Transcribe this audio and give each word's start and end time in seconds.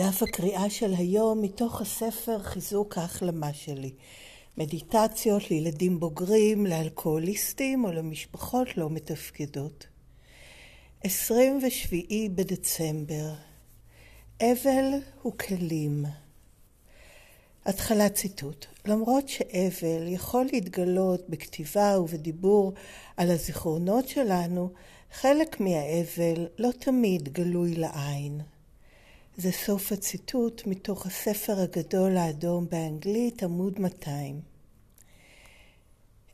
דף 0.00 0.22
הקריאה 0.22 0.70
של 0.70 0.94
היום 0.94 1.42
מתוך 1.42 1.80
הספר 1.80 2.42
חיזוק 2.42 2.98
ההחלמה 2.98 3.52
שלי. 3.52 3.92
מדיטציות 4.58 5.50
לילדים 5.50 6.00
בוגרים, 6.00 6.66
לאלכוהוליסטים 6.66 7.84
או 7.84 7.92
למשפחות 7.92 8.76
לא 8.76 8.90
מתפקדות. 8.90 9.86
27 11.04 11.96
בדצמבר 12.34 13.32
אבל 14.40 14.84
הוא 15.22 15.32
כלים. 15.32 16.04
התחלת 17.66 18.14
ציטוט: 18.14 18.66
למרות 18.86 19.28
שאבל 19.28 20.08
יכול 20.08 20.48
להתגלות 20.52 21.28
בכתיבה 21.28 22.00
ובדיבור 22.00 22.72
על 23.16 23.30
הזיכרונות 23.30 24.08
שלנו, 24.08 24.70
חלק 25.12 25.60
מהאבל 25.60 26.46
לא 26.58 26.70
תמיד 26.78 27.28
גלוי 27.32 27.74
לעין. 27.74 28.40
זה 29.40 29.52
סוף 29.52 29.92
הציטוט 29.92 30.62
מתוך 30.66 31.06
הספר 31.06 31.60
הגדול 31.60 32.16
האדום 32.16 32.66
באנגלית, 32.70 33.42
עמוד 33.42 33.78
200. 33.78 34.40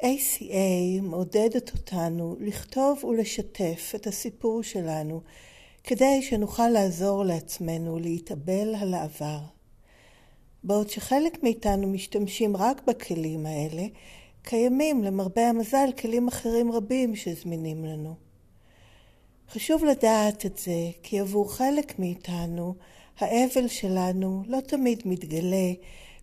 ACA 0.02 1.02
מעודדת 1.02 1.72
אותנו 1.72 2.36
לכתוב 2.40 3.04
ולשתף 3.04 3.92
את 3.94 4.06
הסיפור 4.06 4.62
שלנו 4.62 5.20
כדי 5.84 6.22
שנוכל 6.22 6.68
לעזור 6.68 7.24
לעצמנו 7.24 7.98
להתאבל 7.98 8.74
על 8.80 8.94
העבר. 8.94 9.40
בעוד 10.64 10.90
שחלק 10.90 11.42
מאיתנו 11.42 11.88
משתמשים 11.88 12.56
רק 12.56 12.82
בכלים 12.86 13.46
האלה, 13.46 13.86
קיימים 14.42 15.04
למרבה 15.04 15.48
המזל 15.48 15.88
כלים 15.98 16.28
אחרים 16.28 16.72
רבים 16.72 17.16
שזמינים 17.16 17.84
לנו. 17.84 18.25
חשוב 19.50 19.84
לדעת 19.84 20.46
את 20.46 20.58
זה, 20.58 20.90
כי 21.02 21.20
עבור 21.20 21.52
חלק 21.54 21.98
מאיתנו, 21.98 22.74
האבל 23.18 23.68
שלנו 23.68 24.42
לא 24.46 24.60
תמיד 24.60 25.02
מתגלה 25.04 25.72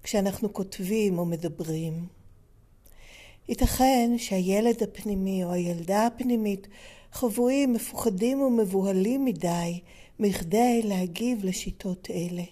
כשאנחנו 0.03 0.53
כותבים 0.53 1.19
או 1.19 1.25
מדברים. 1.25 2.07
ייתכן 3.49 4.11
שהילד 4.17 4.83
הפנימי 4.83 5.43
או 5.43 5.51
הילדה 5.51 6.05
הפנימית 6.07 6.67
חבויים, 7.11 7.73
מפוחדים 7.73 8.41
ומבוהלים 8.41 9.25
מדי 9.25 9.79
מכדי 10.19 10.81
להגיב 10.83 11.45
לשיטות 11.45 12.07
אלה. 12.11 12.43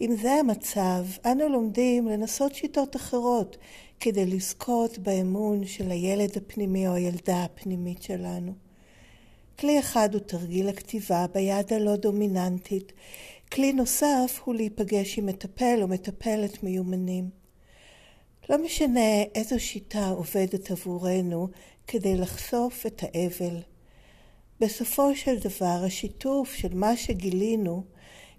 אם 0.00 0.16
זה 0.22 0.32
המצב, 0.32 1.04
אנו 1.24 1.48
לומדים 1.48 2.08
לנסות 2.08 2.54
שיטות 2.54 2.96
אחרות 2.96 3.56
כדי 4.00 4.26
לזכות 4.26 4.98
באמון 4.98 5.66
של 5.66 5.90
הילד 5.90 6.36
הפנימי 6.36 6.88
או 6.88 6.92
הילדה 6.92 7.44
הפנימית 7.44 8.02
שלנו. 8.02 8.63
כלי 9.58 9.78
אחד 9.78 10.14
הוא 10.14 10.22
תרגיל 10.22 10.68
הכתיבה 10.68 11.26
ביד 11.34 11.72
הלא 11.72 11.96
דומיננטית. 11.96 12.92
כלי 13.52 13.72
נוסף 13.72 14.40
הוא 14.44 14.54
להיפגש 14.54 15.18
עם 15.18 15.26
מטפל 15.26 15.78
או 15.82 15.88
מטפלת 15.88 16.62
מיומנים. 16.62 17.30
לא 18.48 18.64
משנה 18.64 19.22
איזו 19.34 19.60
שיטה 19.60 20.08
עובדת 20.08 20.70
עבורנו 20.70 21.48
כדי 21.86 22.16
לחשוף 22.16 22.86
את 22.86 23.02
האבל. 23.02 23.60
בסופו 24.60 25.16
של 25.16 25.38
דבר 25.38 25.82
השיתוף 25.86 26.54
של 26.54 26.74
מה 26.74 26.96
שגילינו 26.96 27.84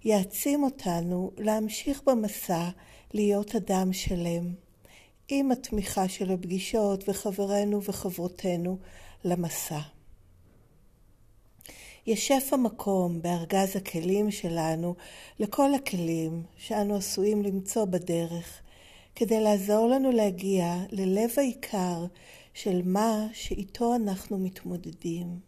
יעצים 0.04 0.62
אותנו 0.62 1.30
להמשיך 1.38 2.02
במסע 2.06 2.68
להיות 3.14 3.54
אדם 3.54 3.92
שלם, 3.92 4.54
עם 5.28 5.52
התמיכה 5.52 6.08
של 6.08 6.32
הפגישות 6.32 7.08
וחברינו 7.08 7.82
וחברותינו 7.82 8.78
למסע. 9.24 9.95
יש 12.06 12.28
שפע 12.28 12.56
מקום 12.56 13.22
בארגז 13.22 13.76
הכלים 13.76 14.30
שלנו 14.30 14.94
לכל 15.38 15.74
הכלים 15.74 16.42
שאנו 16.56 16.96
עשויים 16.96 17.42
למצוא 17.42 17.84
בדרך, 17.84 18.60
כדי 19.14 19.40
לעזור 19.40 19.88
לנו 19.88 20.12
להגיע 20.12 20.74
ללב 20.90 21.30
העיקר 21.36 22.06
של 22.54 22.80
מה 22.84 23.26
שאיתו 23.32 23.94
אנחנו 23.94 24.38
מתמודדים. 24.38 25.38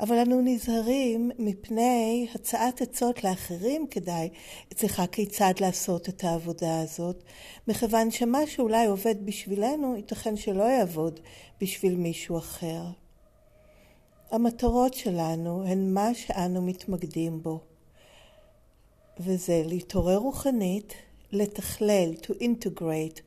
אבל 0.00 0.16
אנו 0.16 0.40
נזהרים 0.44 1.30
מפני 1.38 2.26
הצעת 2.34 2.82
עצות 2.82 3.24
לאחרים 3.24 3.86
כדאי, 3.90 4.28
אצלך 4.72 5.02
כיצד 5.12 5.54
לעשות 5.60 6.08
את 6.08 6.24
העבודה 6.24 6.80
הזאת, 6.80 7.24
מכיוון 7.68 8.10
שמה 8.10 8.46
שאולי 8.46 8.86
עובד 8.86 9.26
בשבילנו, 9.26 9.96
ייתכן 9.96 10.36
שלא 10.36 10.64
יעבוד 10.64 11.20
בשביל 11.60 11.96
מישהו 11.96 12.38
אחר. 12.38 12.82
המטרות 14.30 14.94
שלנו 14.94 15.64
הן 15.66 15.94
מה 15.94 16.14
שאנו 16.14 16.62
מתמקדים 16.62 17.42
בו, 17.42 17.60
וזה 19.20 19.62
להתעורר 19.66 20.16
רוחנית, 20.16 20.94
לתכלל, 21.32 22.14
to 22.22 22.30
integrate, 22.30 23.20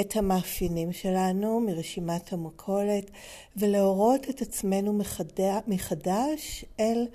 את 0.00 0.16
המאפיינים 0.16 0.92
שלנו 0.92 1.60
מרשימת 1.60 2.32
המכולת 2.32 3.10
ולהורות 3.56 4.30
את 4.30 4.42
עצמנו 4.42 5.00
מחדש 5.66 6.64
אל 6.80 7.06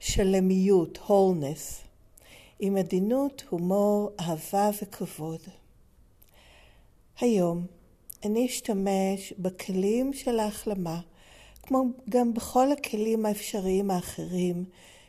שלמיות, 0.00 0.98
wholeness, 1.08 1.86
עם 2.60 2.76
עדינות, 2.76 3.44
הומור, 3.50 4.10
אהבה 4.20 4.70
וכבוד. 4.82 5.40
היום 7.20 7.66
אני 8.24 8.46
אשתמש 8.46 9.32
בכלים 9.38 10.12
של 10.12 10.38
ההחלמה, 10.38 11.00
כמו 11.62 11.84
גם 12.08 12.34
בכל 12.34 12.72
הכלים 12.72 13.26
האפשריים 13.26 13.90
האחרים 13.90 14.64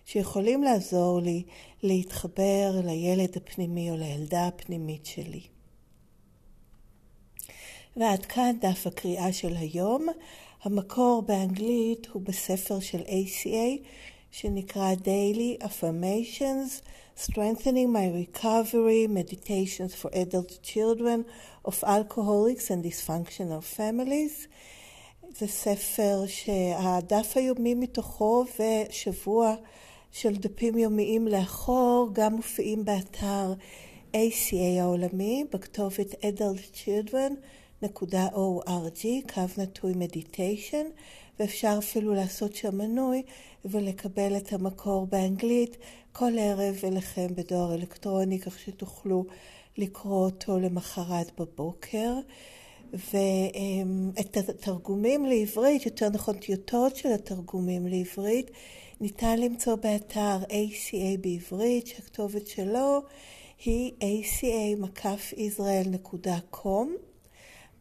שיכולים 0.05 0.63
לעזור 0.63 1.19
לי 1.21 1.43
להתחבר 1.83 2.71
לילד 2.83 3.37
הפנימי 3.37 3.91
או 3.91 3.97
לילדה 3.97 4.47
הפנימית 4.47 5.05
שלי. 5.05 5.41
ועד 7.97 8.25
כאן 8.25 8.55
דף 8.61 8.87
הקריאה 8.87 9.33
של 9.33 9.55
היום. 9.55 10.07
המקור 10.63 11.21
באנגלית 11.21 12.07
הוא 12.13 12.21
בספר 12.21 12.79
של 12.79 13.01
ACA 13.01 13.85
שנקרא 14.31 14.93
Daily 14.93 15.63
Affirmations, 15.63 16.81
Strengthening 17.17 17.89
My 17.93 18.07
Recovery, 18.09 19.07
Meditations 19.07 19.93
for 19.93 20.09
Adult 20.13 20.59
Children 20.63 21.25
of 21.65 21.83
Alcoholics 21.83 22.71
and 22.71 22.83
Dysfunctional 22.83 23.63
Families. 23.77 24.47
זה 25.37 25.47
ספר 25.47 26.23
שהדף 26.27 27.33
היומי 27.35 27.73
מתוכו 27.73 28.45
ושבוע 28.59 29.55
של 30.11 30.35
דפים 30.35 30.77
יומיים 30.77 31.27
לאחור 31.27 32.09
גם 32.13 32.35
מופיעים 32.35 32.85
באתר 32.85 33.53
ACA 34.13 34.81
העולמי 34.81 35.45
בכתובת 35.51 36.11
Adult 36.11 36.75
Children 36.75 37.33
www.org, 37.83 39.33
קו 39.33 39.41
נטוי 39.57 39.93
מדיטיישן, 39.95 40.85
ואפשר 41.39 41.75
אפילו 41.79 42.13
לעשות 42.13 42.55
שם 42.55 42.77
מנוי 42.77 43.23
ולקבל 43.65 44.37
את 44.37 44.53
המקור 44.53 45.07
באנגלית 45.07 45.77
כל 46.11 46.31
ערב 46.39 46.75
אליכם 46.83 47.27
בדואר 47.35 47.73
אלקטרוני, 47.73 48.39
כך 48.39 48.59
שתוכלו 48.59 49.25
לקרוא 49.77 50.25
אותו 50.25 50.59
למחרת 50.59 51.39
בבוקר. 51.39 52.13
ואת 52.93 54.37
התרגומים 54.37 55.25
לעברית, 55.25 55.85
יותר 55.85 56.09
נכון 56.09 56.37
טיוטות 56.37 56.95
של 56.95 57.09
התרגומים 57.09 57.87
לעברית, 57.87 58.51
ניתן 59.01 59.39
למצוא 59.39 59.75
באתר 59.75 60.37
ACA 60.43 61.17
בעברית, 61.21 61.87
שהכתובת 61.87 62.47
שלו 62.47 63.01
היא 63.65 63.91
aca-israel.com. 63.99 66.87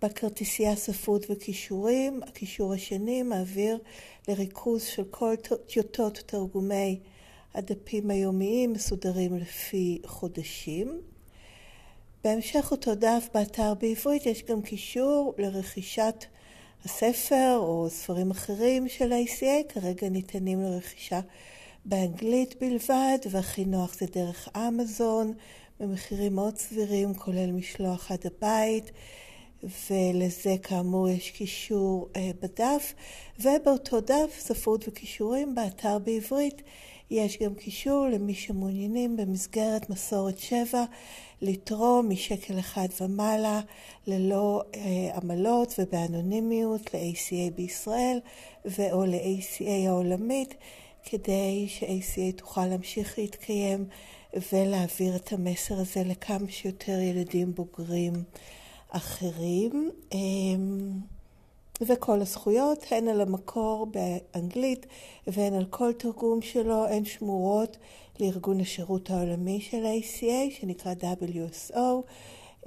בכרטיסייה 0.02 0.76
ספרות 0.76 1.26
וכישורים, 1.30 2.20
הכישור 2.22 2.72
השני 2.72 3.22
מעביר 3.22 3.78
לריכוז 4.28 4.82
של 4.82 5.04
כל 5.04 5.34
טיוטות 5.66 6.22
תרגומי 6.26 7.00
הדפים 7.54 8.10
היומיים 8.10 8.72
מסודרים 8.72 9.36
לפי 9.36 9.98
חודשים. 10.06 11.00
בהמשך 12.24 12.68
אותו 12.70 12.94
דף 12.94 13.28
באתר 13.34 13.74
בעברית 13.74 14.26
יש 14.26 14.42
גם 14.42 14.62
קישור 14.62 15.34
לרכישת 15.38 16.24
הספר 16.84 17.56
או 17.56 17.86
ספרים 17.90 18.30
אחרים 18.30 18.88
של 18.88 19.12
ה-ACA, 19.12 19.72
כרגע 19.72 20.08
ניתנים 20.08 20.62
לרכישה 20.62 21.20
באנגלית 21.84 22.54
בלבד, 22.60 23.18
והכי 23.30 23.64
נוח 23.64 23.94
זה 23.94 24.06
דרך 24.06 24.48
אמזון, 24.56 25.32
במחירים 25.80 26.34
מאוד 26.34 26.58
סבירים, 26.58 27.14
כולל 27.14 27.52
משלוח 27.52 28.10
עד 28.10 28.26
הבית. 28.26 28.90
ולזה 29.90 30.54
כאמור 30.62 31.08
יש 31.08 31.30
קישור 31.30 32.08
אה, 32.16 32.30
בדף, 32.42 32.94
ובאותו 33.40 34.00
דף 34.00 34.38
ספרות 34.38 34.88
וכישורים 34.88 35.54
באתר 35.54 35.98
בעברית 35.98 36.62
יש 37.12 37.38
גם 37.42 37.54
קישור 37.54 38.06
למי 38.12 38.34
שמעוניינים 38.34 39.16
במסגרת 39.16 39.90
מסורת 39.90 40.38
שבע 40.38 40.84
לתרום 41.42 42.08
משקל 42.08 42.58
אחד 42.58 42.86
ומעלה 43.00 43.60
ללא 44.06 44.62
אה, 44.74 45.16
עמלות 45.16 45.74
ובאנונימיות 45.78 46.94
ל-ACA 46.94 47.54
בישראל 47.54 48.20
ו/או 48.64 49.04
ל-ACA 49.04 49.88
העולמית 49.88 50.54
כדי 51.04 51.66
ש-ACA 51.68 52.36
תוכל 52.36 52.66
להמשיך 52.66 53.18
להתקיים 53.18 53.84
ולהעביר 54.52 55.16
את 55.16 55.32
המסר 55.32 55.74
הזה 55.74 56.02
לכמה 56.04 56.48
שיותר 56.48 57.00
ילדים 57.00 57.54
בוגרים 57.54 58.12
אחרים. 58.90 59.90
אמ, 60.12 60.90
וכל 61.80 62.20
הזכויות, 62.20 62.84
הן 62.90 63.08
על 63.08 63.20
המקור 63.20 63.86
באנגלית 63.86 64.86
והן 65.26 65.54
על 65.54 65.64
כל 65.64 65.92
תרגום 65.92 66.42
שלו, 66.42 66.86
הן 66.86 67.04
שמורות 67.04 67.76
לארגון 68.20 68.60
השירות 68.60 69.10
העולמי 69.10 69.60
של 69.60 69.86
ה-ACA, 69.86 70.60
שנקרא 70.60 70.94
WSO. 71.00 71.78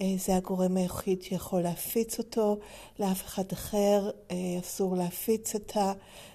אה, 0.01 0.05
זה 0.17 0.35
הגורם 0.35 0.77
היחיד 0.77 1.21
שיכול 1.21 1.61
להפיץ 1.61 2.17
אותו, 2.17 2.57
לאף 2.99 3.25
אחד 3.25 3.51
אחר 3.51 4.09
אה, 4.31 4.35
אסור 4.59 4.95
להפיץ 4.95 5.55
את 5.55 5.77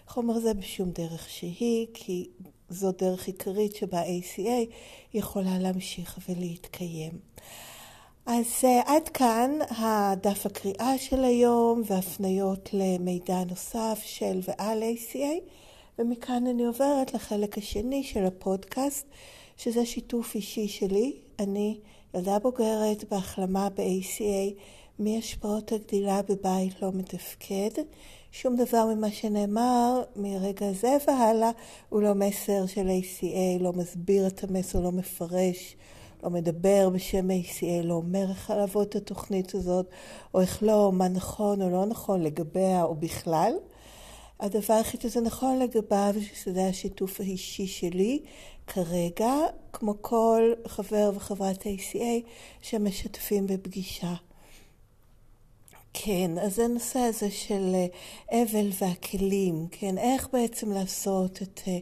החומר 0.07 0.35
הזה 0.35 0.55
בשום 0.55 0.91
דרך 0.91 1.29
שהיא, 1.29 1.87
כי 1.95 2.29
זו 2.69 2.93
דרך 2.93 3.27
עיקרית 3.27 3.77
שבה 3.77 4.03
ACA 4.03 4.73
יכולה 5.15 5.59
להמשיך 5.59 6.19
ולהתקיים. 6.29 7.13
אז 8.33 8.47
uh, 8.61 8.67
עד 8.87 9.09
כאן 9.09 9.59
הדף 9.71 10.47
הקריאה 10.47 10.99
של 10.99 11.25
היום 11.25 11.83
והפניות 11.87 12.69
למידע 12.73 13.45
נוסף 13.49 14.01
של 14.05 14.41
ועל 14.49 14.83
ACA, 14.83 15.51
ומכאן 15.99 16.47
אני 16.47 16.65
עוברת 16.65 17.15
לחלק 17.15 17.59
השני 17.59 18.03
של 18.03 18.25
הפודקאסט, 18.25 19.07
שזה 19.57 19.87
שיתוף 19.87 20.35
אישי 20.35 20.69
שלי. 20.69 21.13
אני 21.39 21.79
ילדה 22.15 22.39
בוגרת 22.39 23.05
בהחלמה 23.11 23.69
ב-ACA 23.69 24.61
מהשפעות 24.99 25.73
הגדילה 25.73 26.21
בבית 26.23 26.83
לא 26.83 26.91
מתפקד. 26.95 27.83
שום 28.33 28.57
דבר 28.57 28.87
ממה 28.87 29.11
שנאמר 29.11 30.03
מרגע 30.17 30.73
זה 30.73 30.97
והלאה 31.07 31.51
הוא 31.89 32.03
לא 32.03 32.15
מסר 32.15 32.67
של 32.67 32.89
ACA, 32.89 33.63
לא 33.63 33.73
מסביר 33.73 34.27
את 34.27 34.45
המסר, 34.45 34.81
לא 34.81 34.93
מפרש, 34.93 35.77
לא 36.23 36.31
מדבר 36.31 36.89
בשם 36.91 37.29
ACA, 37.31 37.85
לא 37.85 37.95
אומר 37.95 38.31
איך 38.31 38.51
לעבוד 38.51 38.87
את 38.87 38.97
התוכנית 38.97 39.55
הזאת, 39.55 39.87
או 40.35 40.41
איך 40.41 40.63
לא, 40.63 40.93
מה 40.93 41.09
נכון 41.09 41.63
או 41.63 41.71
לא 41.71 41.87
נכון 41.87 42.23
לגביה 42.23 42.83
או 42.83 42.95
בכלל. 42.95 43.53
הדבר 44.41 44.75
היחיד 44.75 45.01
שזה 45.01 45.21
נכון 45.21 45.59
לגביו, 45.59 46.15
שזה 46.35 46.69
השיתוף 46.69 47.21
האישי 47.21 47.67
שלי 47.67 48.23
כרגע, 48.67 49.33
כמו 49.73 49.95
כל 50.01 50.53
חבר 50.67 51.11
וחברת 51.15 51.63
ACA 51.63 52.29
שמשתפים 52.63 53.47
בפגישה. 53.47 54.15
כן, 55.93 56.31
אז 56.39 56.59
הנושא 56.59 56.99
הזה 56.99 57.31
של 57.31 57.75
אה, 57.75 58.43
אבל 58.43 58.69
והכלים, 58.81 59.67
כן, 59.71 59.99
איך 59.99 60.29
בעצם 60.33 60.73
לעשות 60.73 61.43
את 61.43 61.61
אה, 61.69 61.79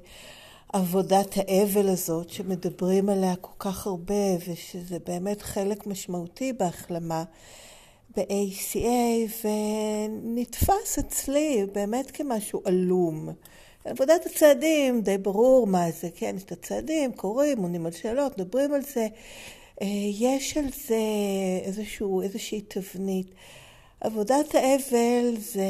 עבודת 0.73 1.37
האבל 1.37 1.89
הזאת 1.89 2.31
שמדברים 2.31 3.09
עליה 3.09 3.37
כל 3.37 3.53
כך 3.59 3.87
הרבה 3.87 4.37
ושזה 4.49 4.99
באמת 5.07 5.43
חלק 5.43 5.87
משמעותי 5.87 6.53
בהחלמה 6.53 7.25
ב-ACA 8.17 9.31
ונתפס 9.45 10.99
אצלי 10.99 11.67
באמת 11.73 12.11
כמשהו 12.11 12.63
עלום. 12.65 13.29
עבודת 13.85 14.27
הצעדים, 14.27 15.01
די 15.01 15.19
ברור 15.19 15.67
מה 15.67 15.91
זה, 15.91 16.09
כן, 16.15 16.35
יש 16.37 16.43
את 16.43 16.53
הצעדים, 16.53 17.13
קוראים, 17.13 17.59
עונים 17.59 17.87
על 17.87 17.93
שאלות, 17.93 18.39
מדברים 18.39 18.75
על 18.75 18.83
זה. 18.83 19.07
אה, 19.83 19.87
יש 20.21 20.57
על 20.57 20.69
זה 20.87 21.03
איזשהו, 21.63 22.23
איזושהי 22.23 22.61
תבנית. 22.61 23.27
עבודת 24.01 24.55
האבל 24.55 25.37
זה 25.39 25.67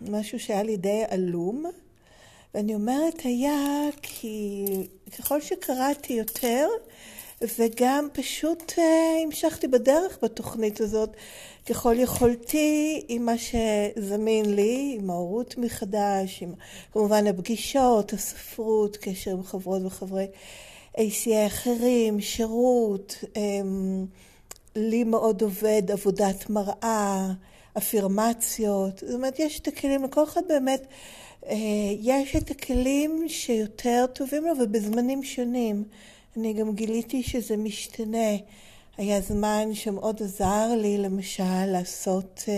משהו 0.00 0.40
שהיה 0.40 0.62
לי 0.62 0.76
די 0.76 1.02
עלום, 1.08 1.64
ואני 2.54 2.74
אומרת 2.74 3.20
היה 3.24 3.88
כי 4.02 4.64
ככל 5.18 5.40
שקראתי 5.40 6.12
יותר, 6.12 6.68
וגם 7.58 8.08
פשוט 8.12 8.72
uh, 8.76 8.80
המשכתי 9.26 9.68
בדרך 9.68 10.18
בתוכנית 10.22 10.80
הזאת. 10.80 11.10
ככל 11.68 11.94
יכולתי 11.98 13.04
עם 13.08 13.26
מה 13.26 13.32
שזמין 13.38 14.54
לי, 14.54 14.96
עם 15.00 15.10
ההורות 15.10 15.54
מחדש, 15.58 16.42
עם 16.42 16.52
כמובן 16.92 17.26
הפגישות, 17.26 18.12
הספרות, 18.12 18.96
קשר 18.96 19.30
עם 19.30 19.42
חברות 19.42 19.82
וחברי 19.84 20.26
ACA 20.96 21.46
אחרים, 21.46 22.20
שירות, 22.20 23.24
um, 23.24 23.36
לי 24.76 25.04
מאוד 25.04 25.42
עובד 25.42 25.82
עבודת 25.90 26.50
מראה, 26.50 27.26
אפירמציות, 27.78 28.98
זאת 28.98 29.14
אומרת 29.14 29.38
יש 29.38 29.60
את 29.60 29.68
הכלים, 29.68 30.04
לכל 30.04 30.24
אחד 30.24 30.40
באמת 30.48 30.86
יש 32.00 32.36
את 32.36 32.50
הכלים 32.50 33.24
שיותר 33.28 34.04
טובים 34.12 34.44
לו 34.44 34.52
ובזמנים 34.62 35.22
שונים. 35.22 35.84
אני 36.36 36.52
גם 36.52 36.74
גיליתי 36.74 37.22
שזה 37.22 37.56
משתנה. 37.56 38.36
היה 38.96 39.20
זמן 39.20 39.74
שמאוד 39.74 40.22
עזר 40.22 40.74
לי 40.76 40.98
למשל 40.98 41.66
לעשות 41.66 42.44
אה, 42.48 42.54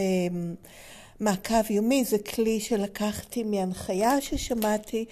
מעקב 1.20 1.70
יומי, 1.70 2.04
זה 2.04 2.18
כלי 2.18 2.60
שלקחתי 2.60 3.42
מהנחיה 3.42 4.20
ששמעתי, 4.20 5.04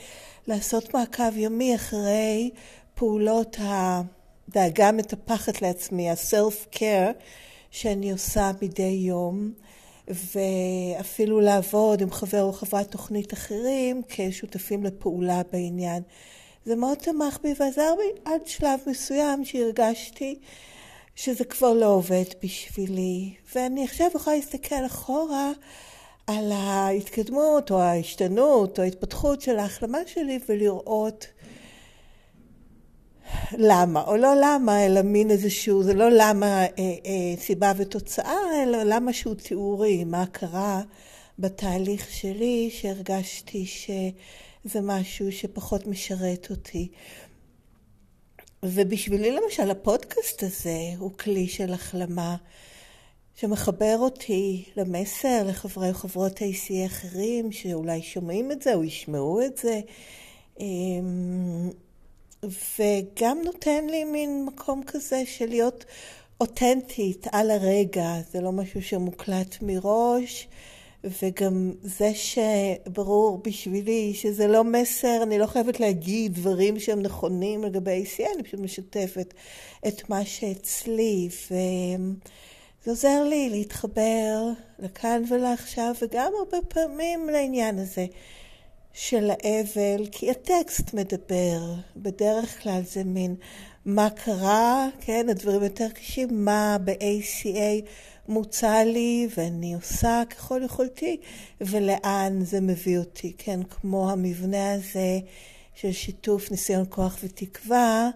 לעשות 0.46 0.94
מעקב 0.94 1.37
יומי 1.37 1.75
אחרי 1.75 2.50
פעולות 2.94 3.56
הדאגה 3.61 4.93
מטפחת 4.93 5.62
לעצמי, 5.62 6.11
ה-self-care 6.11 7.12
שאני 7.70 8.12
עושה 8.12 8.50
מדי 8.62 8.82
יום. 8.82 9.52
ואפילו 10.10 11.40
לעבוד 11.40 12.00
עם 12.02 12.10
חבר 12.10 12.42
או 12.42 12.52
חברת 12.52 12.90
תוכנית 12.90 13.32
אחרים 13.32 14.02
כשותפים 14.08 14.84
לפעולה 14.84 15.42
בעניין. 15.52 16.02
זה 16.64 16.76
מאוד 16.76 16.98
תמך 16.98 17.38
בי 17.42 17.54
ועזר 17.60 17.94
בי 17.98 18.20
עד 18.30 18.46
שלב 18.46 18.80
מסוים 18.86 19.44
שהרגשתי 19.44 20.38
שזה 21.16 21.44
כבר 21.44 21.72
לא 21.72 21.86
עובד 21.86 22.24
בשבילי. 22.42 23.34
ואני 23.54 23.84
עכשיו 23.84 24.06
יכולה 24.14 24.36
להסתכל 24.36 24.86
אחורה 24.86 25.52
על 26.26 26.52
ההתקדמות 26.52 27.70
או 27.70 27.80
ההשתנות 27.80 28.78
או 28.78 28.84
ההתפתחות 28.84 29.40
של 29.40 29.58
ההחלמה 29.58 29.98
שלי 30.06 30.38
ולראות 30.48 31.26
למה, 33.59 34.03
או 34.03 34.17
לא 34.17 34.35
למה, 34.43 34.87
אלא 34.87 35.03
מין 35.03 35.31
איזשהו, 35.31 35.82
זה 35.82 35.94
לא 35.94 36.09
למה 36.11 36.47
אה, 36.47 36.67
אה, 36.79 37.37
סיבה 37.37 37.73
ותוצאה, 37.77 38.62
אלא 38.62 38.82
למה 38.82 39.12
שהוא 39.12 39.35
תיאורי, 39.35 40.05
מה 40.05 40.27
קרה 40.27 40.82
בתהליך 41.38 42.11
שלי 42.11 42.71
שהרגשתי 42.73 43.67
שזה 43.67 44.81
משהו 44.82 45.32
שפחות 45.32 45.87
משרת 45.87 46.46
אותי. 46.51 46.89
ובשבילי 48.63 49.31
למשל 49.31 49.70
הפודקאסט 49.70 50.43
הזה 50.43 50.79
הוא 50.99 51.10
כלי 51.19 51.49
של 51.49 51.72
החלמה 51.72 52.37
שמחבר 53.34 53.96
אותי 53.99 54.65
למסר 54.77 55.43
לחברי 55.46 55.91
וחברות 55.91 56.39
ACA 56.39 56.87
אחרים 56.87 57.53
שאולי 57.53 58.03
שומעים 58.03 58.53
את 58.53 58.63
זה 58.63 58.75
או 58.75 58.84
ישמעו 58.84 59.41
את 59.43 59.56
זה. 59.58 59.81
וגם 62.44 63.39
נותן 63.44 63.87
לי 63.87 64.05
מין 64.05 64.44
מקום 64.44 64.82
כזה 64.87 65.23
של 65.27 65.47
להיות 65.47 65.85
אותנטית 66.41 67.27
על 67.32 67.51
הרגע, 67.51 68.15
זה 68.32 68.41
לא 68.41 68.53
משהו 68.53 68.82
שמוקלט 68.82 69.56
מראש, 69.63 70.49
וגם 71.05 71.73
זה 71.82 72.11
שברור 72.15 73.41
בשבילי 73.44 74.15
שזה 74.15 74.47
לא 74.47 74.65
מסר, 74.65 75.23
אני 75.23 75.39
לא 75.39 75.47
חייבת 75.47 75.81
להגיד 75.81 76.35
דברים 76.35 76.79
שהם 76.79 77.01
נכונים 77.01 77.65
לגבי 77.65 78.05
ACA, 78.05 78.35
אני 78.35 78.43
פשוט 78.43 78.61
משתפת 78.61 79.35
את 79.89 80.11
מה 80.11 80.25
שאצלי, 80.25 81.29
וזה 81.31 82.91
עוזר 82.91 83.25
לי 83.25 83.51
להתחבר 83.51 84.49
לכאן 84.79 85.23
ולעכשיו, 85.29 85.94
וגם 86.03 86.32
הרבה 86.39 86.59
פעמים 86.69 87.29
לעניין 87.29 87.79
הזה. 87.79 88.06
של 88.93 89.31
האבל, 89.31 90.06
כי 90.13 90.31
הטקסט 90.31 90.94
מדבר, 90.94 91.75
בדרך 91.97 92.63
כלל 92.63 92.81
זה 92.85 93.05
מין 93.05 93.35
מה 93.85 94.11
קרה, 94.11 94.89
כן, 95.01 95.27
הדברים 95.29 95.63
יותר 95.63 95.89
קשים, 95.89 96.44
מה 96.44 96.77
ב-ACA 96.85 97.89
מוצע 98.29 98.85
לי 98.85 99.29
ואני 99.37 99.75
עושה 99.75 100.23
ככל 100.31 100.63
יכולתי, 100.65 101.20
ולאן 101.61 102.39
זה 102.44 102.61
מביא 102.61 102.99
אותי, 102.99 103.32
כן, 103.39 103.61
כמו 103.63 104.11
המבנה 104.11 104.73
הזה 104.73 105.19
של 105.75 105.93
שיתוף 105.93 106.51
ניסיון 106.51 106.85
כוח 106.89 107.19
ותקווה, 107.25 108.11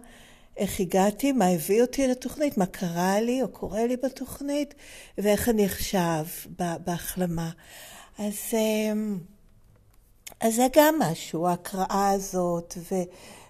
איך 0.56 0.80
הגעתי, 0.80 1.32
מה 1.32 1.46
הביא 1.46 1.82
אותי 1.82 2.06
לתוכנית, 2.08 2.58
מה 2.58 2.66
קרה 2.66 3.20
לי 3.20 3.42
או 3.42 3.48
קורה 3.48 3.86
לי 3.86 3.96
בתוכנית, 3.96 4.74
ואיך 5.18 5.48
אני 5.48 5.64
עכשיו 5.64 6.26
בהחלמה. 6.84 7.50
אז... 8.18 8.54
אז 10.44 10.54
זה 10.54 10.66
גם 10.76 10.94
משהו, 10.98 11.46
ההקראה 11.46 12.10
הזאת 12.10 12.74
ו, 12.78 12.94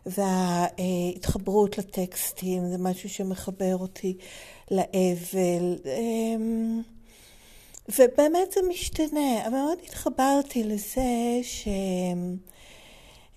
וההתחברות 0.07 1.79
לטקסטים, 1.79 2.69
זה 2.69 2.79
משהו 2.79 3.09
שמחבר 3.09 3.77
אותי 3.77 4.17
לאבל. 4.71 5.79
אמ, 5.85 6.83
ובאמת 7.99 8.53
זה 8.53 8.61
משתנה. 8.69 9.49
מאוד 9.51 9.79
התחברתי 9.85 10.65
לזה 10.65 11.03
ש... 11.43 11.69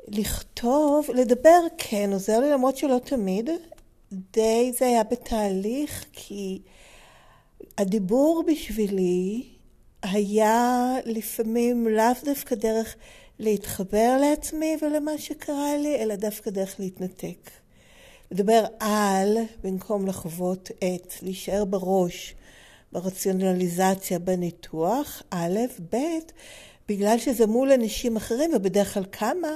לכתוב, 0.08 1.08
לדבר 1.14 1.60
כן 1.78 2.10
עוזר 2.14 2.40
לי 2.40 2.50
למרות 2.52 2.78
שלא 2.78 2.98
תמיד. 3.04 3.50
די 4.12 4.72
זה 4.80 4.86
היה 4.86 5.04
בתהליך 5.04 6.06
כי 6.14 6.62
הדיבור 7.78 8.44
בשבילי 8.48 9.44
היה 10.04 10.94
לפעמים 11.06 11.88
לאו 11.88 12.14
דווקא 12.26 12.56
דרך 12.56 12.96
להתחבר 13.40 14.18
לעצמי 14.22 14.78
ולמה 14.82 15.18
שקרה 15.18 15.78
לי, 15.78 15.96
אלא 15.96 16.16
דווקא 16.16 16.52
דרך 16.52 16.76
להתנתק. 16.80 17.50
לדבר 18.32 18.66
על 18.80 19.38
במקום 19.64 20.08
לחוות 20.08 20.72
את, 20.78 21.14
להישאר 21.22 21.66
בראש, 21.66 22.36
ברציונליזציה, 22.92 24.20
בניתוח, 24.20 25.24
א', 25.30 25.60
ב', 25.94 25.98
בגלל 26.90 27.18
שזה 27.18 27.48
מול 27.48 27.72
אנשים 27.72 28.18
אחרים, 28.18 28.52
ובדרך 28.54 28.94
כלל 28.94 29.06
כמה, 29.12 29.52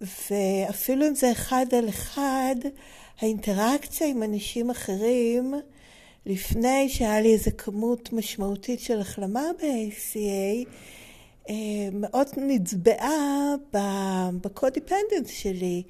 ואפילו 0.00 1.08
אם 1.08 1.14
זה 1.14 1.32
אחד 1.32 1.66
על 1.78 1.88
אחד, 1.88 2.56
האינטראקציה 3.20 4.06
עם 4.06 4.22
אנשים 4.22 4.70
אחרים, 4.70 5.54
לפני 6.26 6.88
שהיה 6.88 7.20
לי 7.20 7.32
איזו 7.32 7.50
כמות 7.58 8.12
משמעותית 8.12 8.80
של 8.80 9.00
החלמה 9.00 9.44
ב-ACA, 9.58 10.68
מאוד 11.92 12.26
נצבעה 12.36 13.54
בקודיפנדנס 14.42 15.28
שלי. 15.28 15.82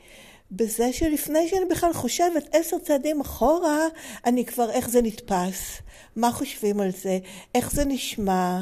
בזה 0.50 0.92
שלפני 0.92 1.48
שאני 1.48 1.64
בכלל 1.70 1.92
חושבת 1.92 2.48
עשר 2.52 2.78
צעדים 2.78 3.20
אחורה, 3.20 3.78
אני 4.26 4.44
כבר, 4.44 4.70
איך 4.70 4.88
זה 4.88 5.02
נתפס, 5.02 5.80
מה 6.16 6.32
חושבים 6.32 6.80
על 6.80 6.90
זה, 6.90 7.18
איך 7.54 7.72
זה 7.72 7.84
נשמע, 7.84 8.60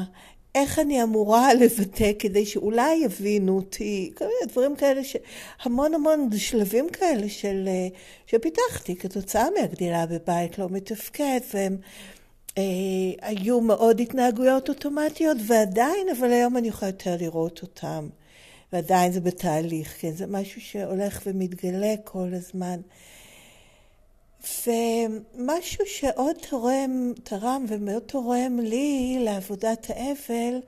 איך 0.55 0.79
אני 0.79 1.03
אמורה 1.03 1.53
לבטא 1.61 2.11
כדי 2.19 2.45
שאולי 2.45 2.95
יבינו 2.95 3.55
אותי, 3.55 4.11
כל 4.15 4.25
מיני 4.25 4.51
דברים 4.51 4.75
כאלה, 4.75 5.01
המון 5.63 5.93
המון 5.93 6.29
שלבים 6.37 6.89
כאלה 6.89 7.29
של, 7.29 7.63
אה, 7.67 7.87
שפיתחתי 8.27 8.95
כתוצאה 8.95 9.47
מהגדילה 9.59 10.05
בבית 10.05 10.59
לא 10.59 10.67
מתפקד, 10.69 11.39
והם 11.53 11.77
אה, 11.83 11.87
היו 13.21 13.61
מאוד 13.61 13.99
התנהגויות 13.99 14.69
אוטומטיות, 14.69 15.37
ועדיין, 15.47 16.07
אבל 16.17 16.31
היום 16.31 16.57
אני 16.57 16.67
יכולה 16.67 16.89
יותר 16.89 17.15
לראות 17.19 17.61
אותם. 17.61 18.09
ועדיין 18.73 19.11
זה 19.11 19.21
בתהליך, 19.21 19.95
כן? 19.99 20.11
זה 20.11 20.25
משהו 20.27 20.61
שהולך 20.61 21.21
ומתגלה 21.25 21.93
כל 22.03 22.29
הזמן. 22.33 22.79
ומשהו 24.67 25.85
שעוד 25.85 26.35
תורם, 26.49 27.13
תרם 27.23 27.65
ומאוד 27.67 28.01
תורם 28.01 28.59
לי 28.59 29.17
לעבודת 29.19 29.87
האבל 29.89 30.59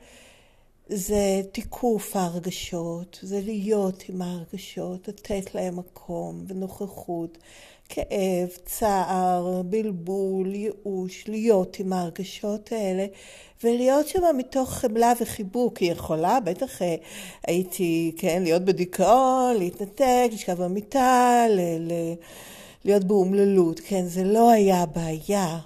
זה 0.90 1.42
תיקוף 1.52 2.16
ההרגשות, 2.16 3.20
זה 3.22 3.42
להיות 3.44 4.04
עם 4.10 4.22
ההרגשות, 4.22 5.08
לתת 5.08 5.56
להם 5.56 5.78
מקום 5.80 6.46
ונוכחות, 6.48 7.38
כאב, 7.90 8.50
צער, 8.66 9.62
בלבול, 9.66 10.56
ייאוש, 10.56 11.28
להיות 11.28 11.80
עם 11.80 11.94
ההרגשות 11.94 12.72
האלה 12.72 13.06
ולהיות 13.64 14.08
שם 14.08 14.24
מתוך 14.38 14.74
חמלה 14.74 15.14
וחיבוק. 15.22 15.78
היא 15.78 15.92
יכולה, 15.92 16.40
בטח 16.40 16.82
אה, 16.82 16.96
הייתי, 17.48 18.12
כן, 18.18 18.44
להיות 18.44 18.66
בדיכאון, 18.66 19.56
להתנתק, 19.58 20.30
לשכב 20.32 20.64
במיטה, 20.64 21.46
ל- 21.50 21.92
ל- 21.92 22.14
להיות 22.86 23.04
באומללות, 23.04 23.80
כן, 23.80 24.06
זה 24.06 24.24
לא 24.24 24.50
היה 24.52 24.86
בעיה, 24.86 25.60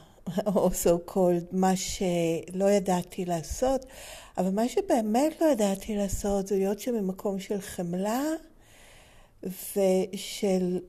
או 0.45 0.67
so 0.67 1.11
called, 1.11 1.45
מה 1.51 1.75
שלא 1.75 2.71
ידעתי 2.71 3.25
לעשות, 3.25 3.85
אבל 4.37 4.49
מה 4.49 4.69
שבאמת 4.69 5.41
לא 5.41 5.45
ידעתי 5.45 5.95
לעשות 5.95 6.47
זה 6.47 6.55
להיות 6.55 6.79
שם 6.79 6.95
ממקום 6.95 7.39
של 7.39 7.61
חמלה 7.61 8.23
ושל 9.43 10.79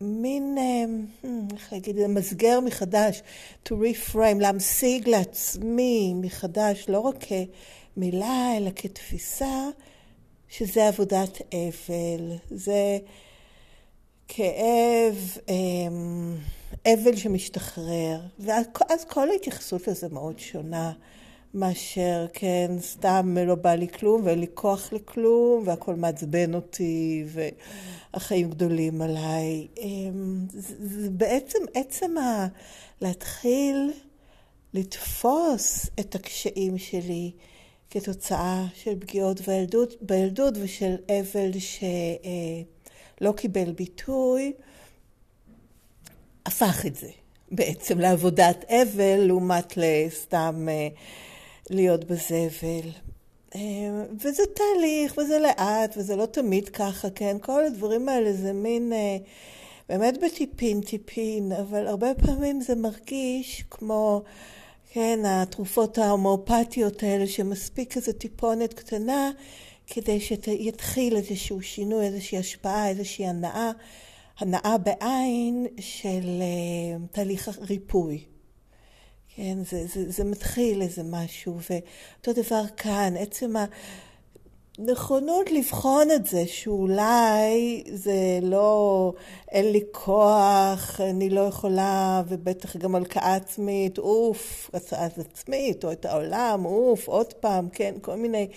מין, 0.00 0.58
אה, 0.58 0.84
hmm, 1.22 1.54
איך 1.54 1.72
להגיד, 1.72 1.96
למסגר 1.96 2.60
מחדש, 2.60 3.22
to 3.68 3.72
reframe, 3.72 4.40
להמשיג 4.40 5.08
לעצמי 5.08 6.14
מחדש, 6.14 6.84
לא 6.88 6.98
רק 6.98 7.16
כמילה, 7.94 8.56
אלא 8.56 8.70
כתפיסה, 8.76 9.68
שזה 10.48 10.88
עבודת 10.88 11.38
אבל. 11.54 12.36
זה 12.50 12.98
כאב, 14.28 15.36
אמ, 15.48 16.36
אבל 16.86 17.16
שמשתחרר. 17.16 18.20
ואז 18.38 19.04
כל 19.08 19.30
ההתייחסות 19.30 19.88
לזה 19.88 20.08
מאוד 20.08 20.38
שונה. 20.38 20.92
מאשר, 21.54 22.26
כן, 22.32 22.70
סתם 22.80 23.36
לא 23.46 23.54
בא 23.54 23.74
לי 23.74 23.88
כלום 23.88 24.22
ואין 24.24 24.38
לי 24.38 24.46
כוח 24.54 24.92
לכלום 24.92 25.62
והכל 25.66 25.94
מעצבן 25.94 26.54
אותי 26.54 27.24
והחיים 27.26 28.50
גדולים 28.50 29.02
עליי. 29.02 29.66
אמ, 29.78 30.46
זה, 30.50 31.10
בעצם 31.10 31.58
עצם 31.74 32.18
ה... 32.18 32.46
להתחיל 33.00 33.92
לתפוס 34.74 35.86
את 36.00 36.14
הקשיים 36.14 36.78
שלי 36.78 37.30
כתוצאה 37.90 38.64
של 38.74 39.00
פגיעות 39.00 39.40
בילדות, 39.40 39.94
בילדות 40.00 40.54
ושל 40.60 40.96
אבל 41.08 41.50
שלא 41.58 43.32
קיבל 43.32 43.72
ביטוי, 43.72 44.52
הפך 46.46 46.86
את 46.86 46.96
זה 46.96 47.10
בעצם 47.52 47.98
לעבודת 47.98 48.64
אבל 48.68 49.16
לעומת 49.16 49.76
לסתם... 49.76 50.68
להיות 51.70 52.04
בזבל. 52.04 52.90
אמ, 53.54 54.04
וזה 54.20 54.42
תהליך, 54.54 55.18
וזה 55.18 55.38
לאט, 55.38 55.94
וזה 55.96 56.16
לא 56.16 56.26
תמיד 56.26 56.68
ככה, 56.68 57.10
כן? 57.10 57.36
כל 57.40 57.64
הדברים 57.64 58.08
האלה 58.08 58.32
זה 58.32 58.52
מין, 58.52 58.92
אה, 58.92 59.16
באמת 59.88 60.18
בטיפין 60.24 60.80
טיפין, 60.80 61.52
אבל 61.52 61.86
הרבה 61.86 62.14
פעמים 62.14 62.60
זה 62.60 62.74
מרגיש 62.74 63.64
כמו, 63.70 64.22
כן, 64.92 65.18
התרופות 65.24 65.98
ההומואפתיות 65.98 67.02
האלה, 67.02 67.26
שמספיק 67.26 67.96
איזו 67.96 68.12
טיפונת 68.12 68.74
קטנה 68.74 69.30
כדי 69.86 70.20
שיתחיל 70.20 71.16
איזשהו 71.16 71.62
שינוי, 71.62 72.06
איזושהי 72.06 72.38
השפעה, 72.38 72.88
איזושהי 72.88 73.26
הנאה, 73.26 73.70
הנאה 74.38 74.78
בעין 74.78 75.66
של 75.80 76.42
אה, 76.42 76.98
תהליך 77.10 77.48
ריפוי. 77.68 78.24
כן, 79.42 79.58
זה, 79.64 79.86
זה, 79.86 80.10
זה 80.10 80.24
מתחיל 80.24 80.82
איזה 80.82 81.02
משהו, 81.02 81.58
ואותו 81.70 82.42
דבר 82.42 82.62
כאן, 82.76 83.14
עצם 83.16 83.54
הנכונות 84.78 85.50
לבחון 85.50 86.10
את 86.10 86.26
זה, 86.26 86.46
שאולי 86.46 87.82
זה 87.92 88.38
לא, 88.42 89.12
אין 89.50 89.72
לי 89.72 89.80
כוח, 89.92 91.00
אני 91.00 91.30
לא 91.30 91.40
יכולה, 91.40 92.22
ובטח 92.28 92.76
גם 92.76 92.94
הלקאה 92.94 93.34
עצמית, 93.34 93.98
אוף, 93.98 94.70
הצעה 94.74 95.06
עצמית, 95.06 95.84
או 95.84 95.92
את 95.92 96.04
העולם, 96.04 96.64
אוף, 96.64 97.08
עוד 97.08 97.32
פעם, 97.32 97.68
כן, 97.68 97.94
כל 98.00 98.16
מיני 98.16 98.48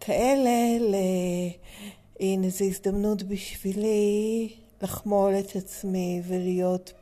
כאלה, 0.00 0.78
ל... 0.80 0.94
הנה, 2.20 2.48
זו 2.48 2.64
הזדמנות 2.64 3.22
בשבילי 3.22 4.48
לחמול 4.82 5.34
את 5.38 5.56
עצמי 5.56 6.22
ולהיות 6.26 6.92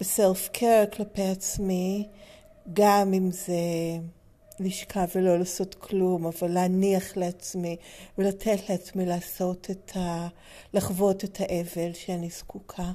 בסלף 0.00 0.48
קר 0.52 0.84
כלפי 0.92 1.22
עצמי. 1.22 2.08
גם 2.72 3.14
אם 3.14 3.30
זה 3.30 3.52
לשכב 4.60 5.06
ולא 5.14 5.38
לעשות 5.38 5.74
כלום, 5.74 6.26
אבל 6.26 6.50
להניח 6.50 7.16
לעצמי 7.16 7.76
ולתת 8.18 8.68
לעצמי 8.68 9.06
לעשות 9.06 9.70
את 9.70 9.96
ה... 9.96 10.28
לחוות 10.74 11.24
את 11.24 11.40
האבל 11.40 11.92
שאני 11.92 12.28
זקוקה. 12.30 12.92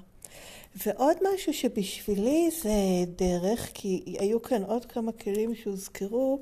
ועוד 0.75 1.17
משהו 1.34 1.53
שבשבילי 1.53 2.50
זה 2.62 2.72
דרך, 3.15 3.69
כי 3.74 4.15
היו 4.19 4.41
כאן 4.41 4.63
עוד 4.63 4.86
כמה 4.86 5.12
כלים 5.12 5.55
שהוזכרו, 5.55 6.39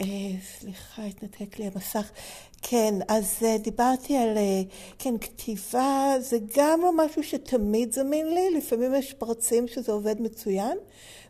אה, 0.00 0.06
סליחה, 0.58 1.04
התנתק 1.04 1.58
לי 1.58 1.66
המסך. 1.66 2.10
כן, 2.62 2.94
אז 3.08 3.36
אה, 3.42 3.58
דיברתי 3.58 4.16
על, 4.16 4.38
אה, 4.38 4.62
כן, 4.98 5.18
כתיבה 5.18 6.14
זה 6.20 6.38
גם 6.56 6.80
לא 6.82 6.96
משהו 6.96 7.22
שתמיד 7.22 7.92
זמין 7.92 8.34
לי, 8.34 8.50
לפעמים 8.50 8.94
יש 8.94 9.12
פרצים 9.12 9.68
שזה 9.68 9.92
עובד 9.92 10.20
מצוין, 10.22 10.78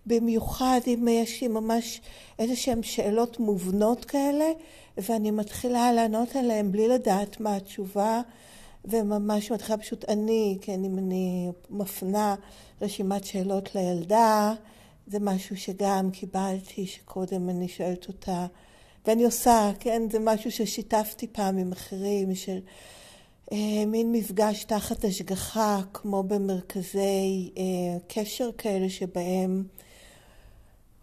במיוחד 0.06 0.80
אם 0.86 1.08
יש 1.10 1.42
לי 1.42 1.48
ממש 1.48 2.00
איזה 2.38 2.56
שהן 2.56 2.82
שאלות 2.82 3.40
מובנות 3.40 4.04
כאלה, 4.04 4.50
ואני 4.98 5.30
מתחילה 5.30 5.92
לענות 5.92 6.36
עליהן 6.36 6.72
בלי 6.72 6.88
לדעת 6.88 7.40
מה 7.40 7.56
התשובה, 7.56 8.20
וממש 8.84 9.52
מתחילה 9.52 9.78
פשוט 9.78 10.04
אני, 10.08 10.58
כן, 10.60 10.84
אם 10.84 10.98
אני 10.98 11.50
מפנה 11.70 12.34
רשימת 12.82 13.24
שאלות 13.24 13.74
לילדה, 13.74 14.54
זה 15.06 15.18
משהו 15.20 15.56
שגם 15.56 16.10
קיבלתי, 16.10 16.86
שקודם 16.86 17.48
אני 17.50 17.68
שואלת 17.68 18.08
אותה, 18.08 18.46
ואני 19.06 19.24
עושה, 19.24 19.70
כן, 19.80 20.02
זה 20.10 20.18
משהו 20.18 20.50
ששיתפתי 20.50 21.26
פעם 21.26 21.58
עם 21.58 21.72
אחרים, 21.72 22.34
של 22.34 22.58
אה, 23.52 23.86
מין 23.86 24.12
מפגש 24.12 24.64
תחת 24.64 25.04
השגחה, 25.04 25.80
כמו 25.92 26.22
במרכזי 26.22 27.50
אה, 27.58 27.62
קשר 28.08 28.50
כאלה 28.58 28.88
שבהם 28.88 29.64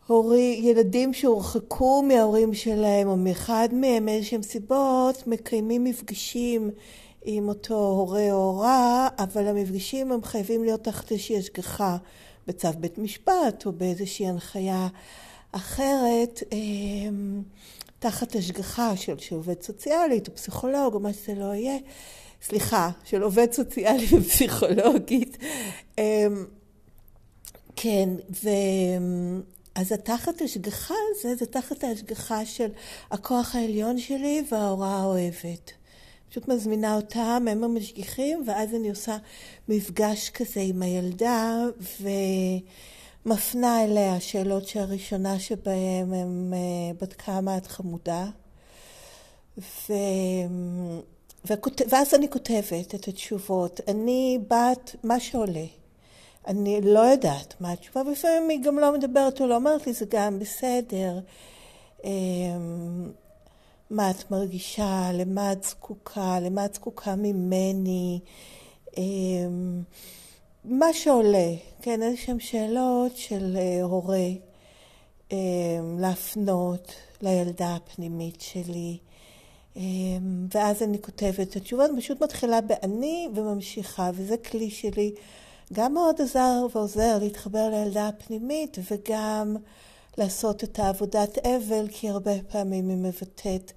הורי, 0.08 0.60
ילדים 0.64 1.14
שהורחקו 1.14 2.04
מההורים 2.04 2.54
שלהם 2.54 3.08
או 3.08 3.18
מאחד 3.18 3.70
מהם 3.72 4.10
איזשהם 4.10 4.42
סיבות 4.42 5.28
מקיימים 5.28 5.84
מפגשים 5.84 6.70
עם 7.24 7.50
אותו 7.50 7.76
הורה 7.76 8.32
או 8.32 8.38
הורה 8.38 9.08
אבל 9.18 9.48
המפגשים 9.48 10.12
הם 10.12 10.24
חייבים 10.24 10.64
להיות 10.64 10.84
תחת 10.84 11.12
איזושהי 11.12 11.38
השגחה 11.38 11.98
בצו 12.48 12.68
בית 12.80 12.98
משפט 12.98 13.66
או 13.66 13.72
באיזושהי 13.72 14.28
הנחיה 14.28 14.88
אחרת 15.52 16.44
אמ, 16.52 17.42
תחת 18.00 18.36
השגחה 18.36 18.96
של, 18.96 19.18
של 19.18 19.36
עובד 19.36 19.62
סוציאלית 19.62 20.28
או 20.28 20.36
פסיכולוג 20.36 20.94
או 20.94 21.00
מה 21.00 21.14
שזה 21.14 21.36
לא 21.36 21.54
יהיה. 21.54 21.78
סליחה, 22.42 22.90
של 23.04 23.24
עובד 23.24 23.52
סוציאלי 23.52 24.06
ופסיכולוגית. 24.18 25.38
אמ, 25.98 26.46
כן, 27.76 28.10
ו... 28.44 28.50
אז 29.76 29.92
התחת 29.92 30.42
השגחה 30.42 30.94
הזה, 31.12 31.36
זה 31.36 31.46
תחת 31.46 31.84
ההשגחה 31.84 32.46
של 32.46 32.70
הכוח 33.12 33.56
העליון 33.56 34.00
שלי 34.00 34.44
וההוראה 34.52 34.98
האוהבת. 34.98 35.72
פשוט 36.30 36.48
מזמינה 36.48 36.96
אותם, 36.96 37.46
הם 37.52 37.64
המשגיחים, 37.64 38.44
ואז 38.48 38.76
אני 38.76 38.90
עושה 38.90 39.18
מפגש 39.68 40.30
כזה 40.30 40.60
עם 40.60 40.82
הילדה, 40.82 41.58
ומפנה 43.26 43.84
אליה 43.84 44.20
שאלות 44.20 44.68
שהראשונה 44.68 45.40
שבהם 45.40 46.14
הם 46.14 46.54
אה, 46.54 46.94
בת 47.02 47.14
כמה 47.14 47.58
את 47.58 47.68
חמודה. 47.68 48.26
ו... 49.58 49.94
וכות... 51.46 51.82
ואז 51.90 52.14
אני 52.14 52.30
כותבת 52.30 52.96
את 52.96 53.08
התשובות. 53.08 53.82
אני 53.88 54.40
בת 54.48 54.96
מה 55.04 55.20
שעולה. 55.20 55.66
אני 56.48 56.82
לא 56.82 57.00
יודעת 57.00 57.56
מה 57.60 57.72
התשובה, 57.72 58.02
ולפעמים 58.02 58.50
היא 58.50 58.64
גם 58.64 58.80
לא 58.80 58.94
מדברת 58.94 59.42
או 59.42 59.48
לא 59.48 59.56
אומרת 59.56 59.88
לי, 59.88 59.94
זה 59.94 60.06
גם 60.10 60.40
בסדר. 60.40 61.20
אמ, 62.04 63.12
מה 63.90 64.12
את 64.12 64.32
מרגישה, 64.32 65.12
למה 65.14 65.52
את 65.52 65.64
זקוקה, 65.64 66.40
למה 66.40 66.66
את 66.66 66.74
זקוקה 66.74 67.16
ממני, 67.16 68.20
אמ, 68.98 69.82
מה 70.66 70.94
שעולה, 70.94 71.54
כן, 71.82 72.02
איזה 72.02 72.18
שהן 72.18 72.40
שאלות 72.40 73.18
של 73.18 73.58
אה, 73.58 73.84
הורה 73.84 74.28
אמ, 75.32 76.00
להפנות 76.00 76.92
לילדה 77.22 77.76
הפנימית 77.76 78.42
שלי. 78.42 78.98
ואז 80.54 80.84
אני 80.84 81.02
כותבת 81.02 81.50
את 81.50 81.56
התשובה, 81.56 81.86
אני 81.86 82.02
פשוט 82.02 82.24
מתחילה 82.24 82.62
באני 82.62 83.28
וממשיכה, 83.36 84.12
וזה 84.14 84.38
כלי 84.38 84.70
שלי 84.70 85.14
גם 85.74 85.94
מאוד 85.94 86.22
עזר 86.22 86.68
ועוזר 86.74 87.18
להתחבר 87.20 87.70
לילדה 87.70 88.08
הפנימית 88.08 88.78
וגם 88.92 89.56
לעשות 90.18 90.64
את 90.64 90.80
העבודת 90.80 91.38
אבל, 91.38 91.88
כי 91.92 92.10
הרבה 92.10 92.32
פעמים 92.48 92.90
היא 92.90 92.98
מבטאת 92.98 93.72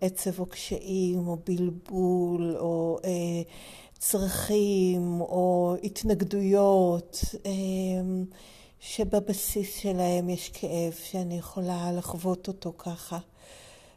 עצב 0.00 0.40
או 0.40 0.46
קשיים 0.46 1.28
או 1.28 1.36
בלבול 1.46 2.56
או 2.58 2.98
אה, 3.04 3.42
צרכים 3.98 5.20
או 5.20 5.76
התנגדויות 5.84 7.20
אה, 7.46 7.50
שבבסיס 8.80 9.74
שלהם 9.78 10.30
יש 10.30 10.48
כאב 10.48 10.92
שאני 11.04 11.38
יכולה 11.38 11.92
לחוות 11.92 12.48
אותו 12.48 12.72
ככה. 12.78 13.18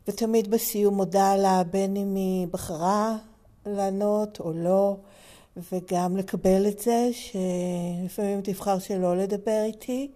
ותמיד 0.08 0.52
בסיום 0.52 0.94
מודה 0.94 1.36
לה 1.36 1.64
בין 1.64 1.96
אם 1.96 2.16
היא 2.16 2.48
בחרה 2.48 3.18
לענות 3.66 4.40
או 4.40 4.54
לא. 4.54 4.96
וגם 5.58 6.18
לקבל 6.18 6.68
את 6.68 6.80
זה 6.80 7.10
שלפעמים 7.14 8.42
תבחר 8.42 8.80
שלא 8.80 9.18
לדבר 9.18 9.62
איתי 9.64 10.12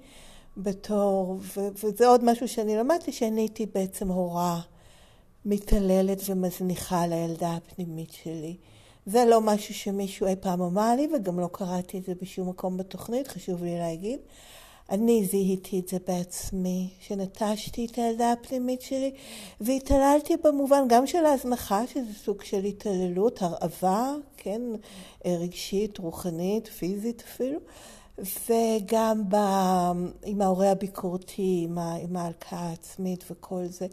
בתור, 0.58 1.40
ו- 1.42 1.70
וזה 1.84 2.08
עוד 2.08 2.24
משהו 2.24 2.48
שאני 2.48 2.78
למדתי, 2.78 3.12
שאני 3.12 3.42
הייתי 3.42 3.66
בעצם 3.66 4.08
הורה 4.08 4.62
מתעללת 5.46 6.22
ומזניחה 6.30 7.08
לילדה 7.08 7.54
הפנימית 7.54 8.12
שלי. 8.12 8.56
זה 9.06 9.26
לא 9.26 9.42
משהו 9.42 9.74
שמישהו 9.74 10.28
אי 10.28 10.36
פעם 10.36 10.62
אמר 10.62 10.96
לי 10.96 11.08
וגם 11.16 11.40
לא 11.40 11.50
קראתי 11.52 11.98
את 11.98 12.04
זה 12.04 12.14
בשום 12.22 12.50
מקום 12.50 12.78
בתוכנית, 12.78 13.28
חשוב 13.28 13.64
לי 13.64 13.78
להגיד. 13.78 14.20
אני 14.90 15.26
זיהיתי 15.26 15.80
את 15.80 15.88
זה 15.88 15.98
בעצמי, 16.08 16.90
שנטשתי 17.00 17.86
את 17.86 17.96
הילדה 17.96 18.32
הפנימית 18.32 18.82
שלי 18.82 19.12
והתעללתי 19.62 20.34
במובן 20.44 20.88
גם 20.88 21.08
של 21.08 21.26
ההזנחה, 21.26 21.88
שזה 21.88 22.14
סוג 22.24 22.44
של 22.44 22.64
התעללות, 22.64 23.42
הרעבה, 23.42 24.14
כן, 24.38 24.62
רגשית, 25.26 25.98
רוחנית, 25.98 26.68
פיזית 26.68 27.24
אפילו, 27.28 27.60
וגם 28.18 29.30
ב, 29.30 29.36
עם 30.26 30.42
ההורה 30.42 30.72
הביקורתי, 30.72 31.68
עם, 32.02 32.18
ההלקאה 32.18 32.60
העצמית 32.60 33.24
וכל 33.32 33.66
זה. 33.66 33.88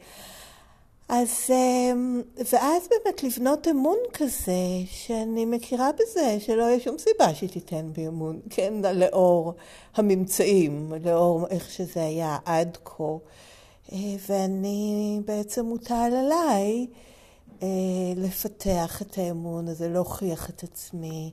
אז, 1.14 1.50
אמ, 1.50 2.22
ואז 2.52 2.88
באמת 2.88 3.22
לבנות 3.22 3.68
אמון 3.68 3.96
כזה, 4.12 4.52
שאני 4.86 5.44
מכירה 5.44 5.90
בזה, 5.92 6.36
שלא 6.40 6.62
יהיה 6.62 6.80
שום 6.80 6.98
סיבה 6.98 7.34
שהיא 7.34 7.50
תיתן 7.50 7.92
בי 7.92 8.08
אמון, 8.08 8.40
כן, 8.50 8.74
לאור 8.94 9.54
הממצאים, 9.94 10.92
לאור 11.04 11.46
איך 11.50 11.70
שזה 11.70 12.04
היה 12.04 12.38
עד 12.44 12.78
כה. 12.84 13.04
אה, 13.92 13.98
ואני, 14.28 15.20
בעצם 15.24 15.64
מוטל 15.66 16.12
עליי 16.18 16.86
אה, 17.62 17.68
לפתח 18.16 19.02
את 19.02 19.18
האמון 19.18 19.68
הזה, 19.68 19.88
להוכיח 19.88 20.50
את 20.50 20.62
עצמי, 20.62 21.30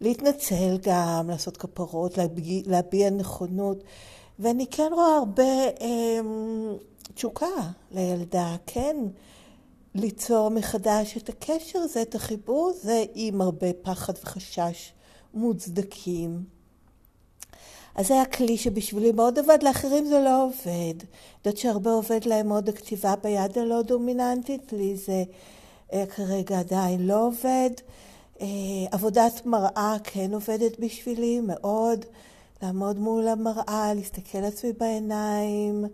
להתנצל 0.00 0.78
גם, 0.82 1.30
לעשות 1.30 1.56
כפרות, 1.56 2.18
להביע, 2.18 2.62
להביע 2.66 3.10
נכונות. 3.10 3.84
ואני 4.38 4.66
כן 4.66 4.88
רואה 4.92 5.16
הרבה... 5.16 5.68
אמ, 5.80 6.76
תשוקה 7.14 7.46
לילדה, 7.90 8.56
כן, 8.66 8.96
ליצור 9.94 10.48
מחדש 10.48 11.16
את 11.16 11.28
הקשר 11.28 11.78
הזה, 11.78 12.02
את 12.02 12.14
החיבור 12.14 12.70
הזה, 12.74 13.04
עם 13.14 13.40
הרבה 13.40 13.72
פחד 13.82 14.12
וחשש 14.22 14.92
מוצדקים. 15.34 16.44
אז 17.94 18.08
זה 18.08 18.14
היה 18.14 18.24
כלי 18.24 18.56
שבשבילי 18.56 19.12
מאוד 19.12 19.38
עבד, 19.38 19.58
לאחרים 19.62 20.06
זה 20.06 20.20
לא 20.20 20.44
עובד. 20.44 20.94
יודעת 21.38 21.56
שהרבה 21.56 21.90
עובד 21.90 22.24
להם 22.24 22.48
מאוד 22.48 22.68
הכתיבה 22.68 23.14
ביד 23.22 23.58
הלא 23.58 23.82
דומיננטית, 23.82 24.72
לי 24.72 24.96
זה 24.96 25.24
אה, 25.92 26.04
כרגע 26.06 26.58
עדיין 26.58 27.06
לא 27.06 27.26
עובד. 27.26 27.70
אה, 28.40 28.46
עבודת 28.90 29.46
מראה 29.46 29.96
כן 30.04 30.34
עובדת 30.34 30.78
בשבילי 30.78 31.40
מאוד, 31.40 32.04
לעמוד 32.62 32.98
מול 32.98 33.28
המראה, 33.28 33.94
להסתכל 33.94 34.38
לעצמי 34.38 34.72
בעיניים, 34.72 35.84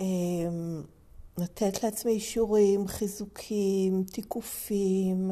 אמ, 0.00 0.82
לתת 1.38 1.82
לעצמי 1.82 2.12
אישורים, 2.12 2.88
חיזוקים, 2.88 4.04
תיקופים, 4.12 5.30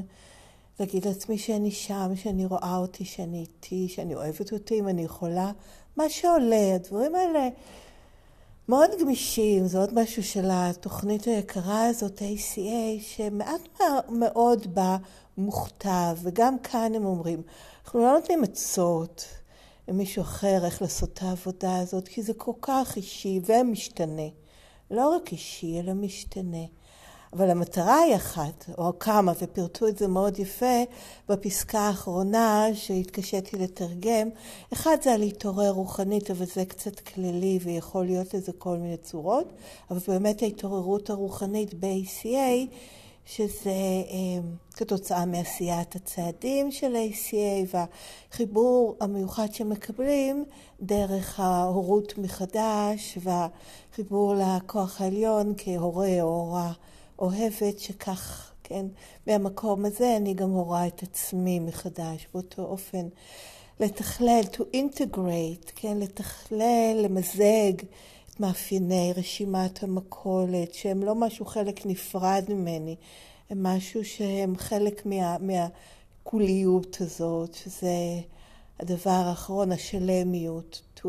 להגיד 0.81 1.05
לעצמי 1.05 1.39
שאני 1.39 1.71
שם, 1.71 2.11
שאני 2.15 2.47
רואה 2.47 2.77
אותי, 2.77 3.05
שאני 3.05 3.41
איתי, 3.41 3.89
שאני 3.89 4.15
אוהבת 4.15 4.53
אותי, 4.53 4.79
אם 4.79 4.89
אני 4.89 5.03
יכולה, 5.03 5.53
מה 5.97 6.09
שעולה, 6.09 6.75
הדברים 6.75 7.15
האלה 7.15 7.49
מאוד 8.69 8.91
גמישים, 9.01 9.67
זה 9.67 9.79
עוד 9.79 9.95
משהו 9.95 10.23
של 10.23 10.49
התוכנית 10.53 11.25
היקרה 11.25 11.87
הזאת, 11.87 12.19
ACA, 12.19 13.03
שמעט 13.03 13.81
מאוד 14.09 14.75
בה 14.75 14.97
מוכתב, 15.39 16.17
וגם 16.23 16.59
כאן 16.59 16.95
הם 16.95 17.05
אומרים, 17.05 17.43
אנחנו 17.85 18.01
לא 18.01 18.13
נותנים 18.13 18.45
עצות 18.45 19.25
למישהו 19.89 20.23
אחר 20.23 20.65
איך 20.65 20.83
לעשות 20.83 21.13
את 21.13 21.23
העבודה 21.23 21.79
הזאת, 21.79 22.09
כי 22.09 22.23
זה 22.23 22.33
כל 22.35 22.53
כך 22.61 22.97
אישי 22.97 23.41
ומשתנה. 23.47 24.29
לא 24.91 25.17
רק 25.17 25.33
אישי, 25.33 25.81
אלא 25.81 25.93
משתנה. 25.93 26.65
אבל 27.33 27.51
המטרה 27.51 27.99
היא 27.99 28.17
אחת, 28.17 28.65
או 28.79 28.99
כמה, 28.99 29.33
ופירטו 29.41 29.89
את 29.89 29.99
זה 29.99 30.09
מאוד 30.09 30.39
יפה 30.39 30.83
בפסקה 31.29 31.81
האחרונה 31.81 32.67
שהתקשיתי 32.75 33.57
לתרגם. 33.57 34.29
אחד 34.73 34.97
זה 35.03 35.13
על 35.13 35.21
להתעורר 35.21 35.71
רוחנית, 35.71 36.31
אבל 36.31 36.45
זה 36.45 36.65
קצת 36.65 37.01
כללי 37.01 37.59
ויכול 37.63 38.05
להיות 38.05 38.35
לזה 38.35 38.53
כל 38.53 38.77
מיני 38.77 38.97
צורות, 38.97 39.53
אבל 39.91 39.99
באמת 40.09 40.43
ההתעוררות 40.43 41.11
הרוחנית 41.11 41.75
ב-ACA, 41.75 42.75
שזה 43.27 43.71
אה, 43.71 44.43
כתוצאה 44.75 45.27
מעשיית 45.27 45.95
הצעדים 45.97 46.71
של 46.71 46.97
ACA 46.97 47.77
והחיבור 48.31 48.97
המיוחד 49.01 49.53
שמקבלים 49.53 50.45
דרך 50.81 51.41
ההורות 51.41 52.19
מחדש 52.19 53.19
והחיבור 53.23 54.35
לכוח 54.35 55.01
העליון 55.01 55.55
כהורה 55.57 56.23
או 56.23 56.29
הורה 56.29 56.73
אוהבת 57.19 57.79
שכך, 57.79 58.53
כן, 58.63 58.87
מהמקום 59.27 59.85
הזה 59.85 60.17
אני 60.17 60.35
גם 60.35 60.51
הורה 60.51 60.87
את 60.87 61.03
עצמי 61.03 61.59
מחדש 61.61 62.29
באותו 62.35 62.63
אופן. 62.63 63.09
לתכלל, 63.81 64.41
to 64.53 64.61
integrate, 64.77 65.71
כן, 65.77 65.99
לתכלל, 65.99 67.01
למזג 67.03 67.73
מאפייני 68.41 69.13
רשימת 69.17 69.83
המכולת, 69.83 70.75
שהם 70.75 71.03
לא 71.03 71.15
משהו 71.15 71.47
חלק 71.47 71.87
נפרד 71.87 72.45
ממני, 72.49 72.97
הם 73.51 73.63
משהו 73.63 74.05
שהם 74.05 74.57
חלק 74.57 75.07
מה, 75.07 75.37
מהקוליות 75.39 76.97
הזאת, 77.01 77.55
שזה 77.55 78.21
הדבר 78.81 79.11
האחרון, 79.11 79.73
השלמיות, 79.73 80.83
to 80.97 81.09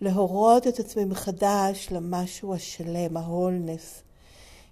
להורות 0.00 0.66
את 0.66 0.78
עצמי 0.78 1.04
מחדש 1.04 1.88
למשהו 1.90 2.54
השלם, 2.54 3.16
ההולנס, 3.16 4.02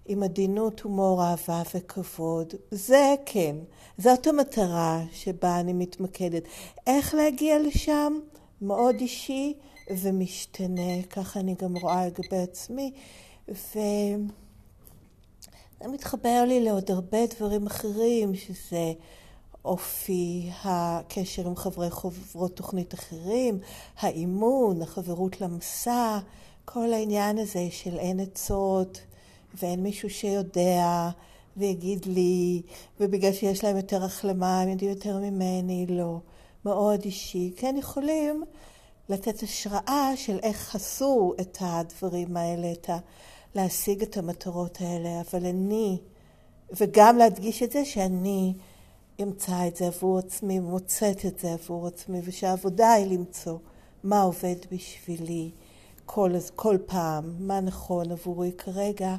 עם 0.06 0.22
עדינות, 0.22 0.80
הומור, 0.80 1.24
אהבה 1.24 1.62
וכבוד. 1.74 2.54
זה 2.70 3.14
כן, 3.26 3.56
זאת 3.98 4.26
המטרה 4.26 5.02
שבה 5.12 5.60
אני 5.60 5.72
מתמקדת. 5.72 6.42
איך 6.86 7.14
להגיע 7.14 7.58
לשם? 7.58 8.12
מאוד 8.62 8.94
אישי 9.00 9.54
ומשתנה, 9.90 11.02
ככה 11.10 11.40
אני 11.40 11.54
גם 11.62 11.76
רואה 11.76 12.06
לגבי 12.06 12.38
עצמי. 12.42 12.92
ו... 13.48 13.78
זה 15.82 15.88
מתחבר 15.88 16.44
לי 16.48 16.64
לעוד 16.64 16.90
הרבה 16.90 17.18
דברים 17.26 17.66
אחרים, 17.66 18.34
שזה 18.34 18.92
אופי 19.64 20.50
הקשר 20.64 21.46
עם 21.46 21.56
חברי 21.56 21.90
חברות 21.90 22.56
תוכנית 22.56 22.94
אחרים, 22.94 23.58
האימון, 23.98 24.82
החברות 24.82 25.40
למסע, 25.40 26.18
כל 26.64 26.92
העניין 26.92 27.38
הזה 27.38 27.66
של 27.70 27.98
אין 27.98 28.20
עצות 28.20 29.00
ואין 29.54 29.82
מישהו 29.82 30.10
שיודע 30.10 31.10
ויגיד 31.56 32.06
לי, 32.06 32.62
ובגלל 33.00 33.32
שיש 33.32 33.64
להם 33.64 33.76
יותר 33.76 34.04
החלמה 34.04 34.60
הם 34.60 34.68
יודעים 34.68 34.90
יותר 34.90 35.18
ממני, 35.18 35.86
לא. 35.88 36.18
מאוד 36.64 37.02
אישי. 37.04 37.52
כן 37.56 37.74
יכולים 37.78 38.44
לתת 39.08 39.42
השראה 39.42 40.12
של 40.16 40.38
איך 40.42 40.74
עשו 40.74 41.34
את 41.40 41.58
הדברים 41.60 42.36
האלה, 42.36 42.72
את 42.72 42.90
ה... 42.90 42.98
להשיג 43.54 44.02
את 44.02 44.16
המטרות 44.16 44.78
האלה, 44.80 45.20
אבל 45.20 45.46
אני, 45.46 45.98
וגם 46.80 47.18
להדגיש 47.18 47.62
את 47.62 47.70
זה 47.70 47.84
שאני 47.84 48.54
אמצא 49.22 49.68
את 49.68 49.76
זה 49.76 49.86
עבור 49.86 50.18
עצמי, 50.18 50.60
מוצאת 50.60 51.26
את 51.26 51.38
זה 51.38 51.52
עבור 51.52 51.86
עצמי, 51.86 52.20
ושהעבודה 52.24 52.92
היא 52.92 53.06
למצוא 53.06 53.58
מה 54.04 54.22
עובד 54.22 54.56
בשבילי 54.72 55.50
כל, 56.06 56.32
כל 56.56 56.78
פעם, 56.86 57.34
מה 57.38 57.60
נכון 57.60 58.12
עבורי 58.12 58.52
כרגע, 58.52 59.16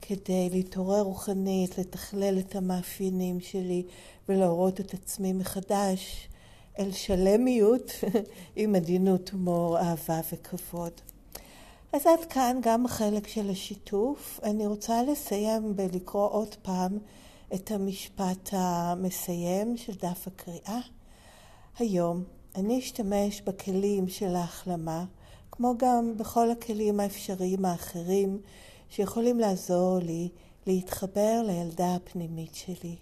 כדי 0.00 0.50
להתעורר 0.50 1.02
רוחנית, 1.02 1.78
לתכלל 1.78 2.38
את 2.38 2.56
המאפיינים 2.56 3.40
שלי 3.40 3.82
ולהורות 4.28 4.80
את 4.80 4.94
עצמי 4.94 5.32
מחדש 5.32 6.28
אל 6.78 6.92
שלמיות 6.92 7.92
עם 8.56 8.74
עדינות, 8.74 9.30
הומור, 9.30 9.78
אהבה 9.78 10.20
וכבוד. 10.32 10.92
אז 11.92 12.06
עד 12.06 12.24
כאן 12.30 12.58
גם 12.62 12.84
החלק 12.86 13.26
של 13.26 13.50
השיתוף. 13.50 14.40
אני 14.42 14.66
רוצה 14.66 15.02
לסיים 15.02 15.76
בלקרוא 15.76 16.30
עוד 16.30 16.54
פעם 16.62 16.98
את 17.54 17.70
המשפט 17.70 18.48
המסיים 18.52 19.76
של 19.76 19.92
דף 19.94 20.26
הקריאה. 20.26 20.80
היום 21.78 22.24
אני 22.56 22.78
אשתמש 22.78 23.40
בכלים 23.40 24.08
של 24.08 24.36
ההחלמה, 24.36 25.04
כמו 25.50 25.74
גם 25.78 26.16
בכל 26.16 26.50
הכלים 26.50 27.00
האפשריים 27.00 27.64
האחרים 27.64 28.40
שיכולים 28.90 29.40
לעזור 29.40 29.98
לי 29.98 30.28
להתחבר 30.66 31.42
לילדה 31.46 31.94
הפנימית 31.94 32.54
שלי. 32.54 32.96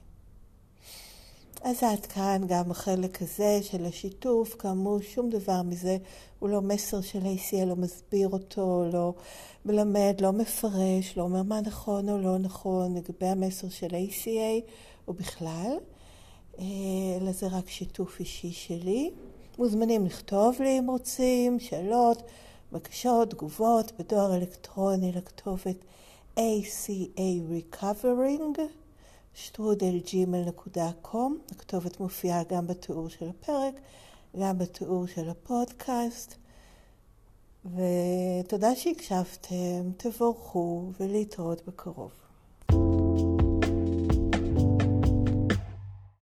אז 1.62 1.82
עד 1.82 2.06
כאן 2.06 2.42
גם 2.48 2.70
החלק 2.70 3.22
הזה 3.22 3.58
של 3.62 3.84
השיתוף, 3.84 4.54
כאמור 4.58 5.00
שום 5.00 5.30
דבר 5.30 5.62
מזה 5.62 5.96
הוא 6.38 6.48
לא 6.48 6.60
מסר 6.60 7.00
של 7.00 7.18
ACL, 7.18 7.64
לא 7.66 7.76
מסביר 7.76 8.28
אותו, 8.28 8.84
לא 8.92 9.14
מלמד, 9.64 10.20
לא 10.20 10.32
מפרש, 10.32 11.16
לא 11.16 11.22
אומר 11.22 11.42
מה 11.42 11.60
נכון 11.60 12.08
או 12.08 12.18
לא 12.18 12.38
נכון 12.38 12.96
לגבי 12.96 13.26
המסר 13.26 13.68
של 13.68 13.86
ACA 13.86 14.70
או 15.08 15.12
בכלל, 15.12 15.76
אה, 16.58 16.64
אלא 17.20 17.32
זה 17.32 17.46
רק 17.46 17.68
שיתוף 17.68 18.20
אישי 18.20 18.52
שלי. 18.52 19.10
מוזמנים 19.58 20.06
לכתוב 20.06 20.56
לי 20.60 20.78
אם 20.78 20.86
רוצים, 20.90 21.60
שאלות, 21.60 22.22
בקשות, 22.72 23.30
תגובות, 23.30 23.92
בדואר 23.98 24.36
אלקטרוני 24.36 25.12
לכתובת 25.12 25.84
ACA 26.36 27.20
Recovering. 27.50 28.79
שטרודלג'ימל.קום, 29.34 31.38
הכתובת 31.50 32.00
מופיעה 32.00 32.42
גם 32.48 32.66
בתיאור 32.66 33.08
של 33.08 33.28
הפרק, 33.28 33.74
גם 34.40 34.58
בתיאור 34.58 35.06
של 35.06 35.28
הפודקאסט. 35.28 36.34
ותודה 37.64 38.76
שהקשבתם, 38.76 39.90
תבורכו 39.96 40.92
ולהתראות 41.00 41.68
בקרוב. 41.68 42.12